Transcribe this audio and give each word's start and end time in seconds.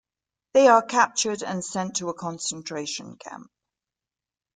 They 0.55 0.67
are 0.67 0.81
captured 0.81 1.43
and 1.43 1.63
sent 1.63 1.97
to 1.97 2.09
a 2.09 2.13
concentration 2.15 3.17
camp. 3.17 3.51